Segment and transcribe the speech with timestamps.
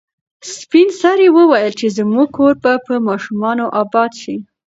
[0.55, 4.37] سپین سرې وویل چې زموږ کور به په ماشومانو اباد شي.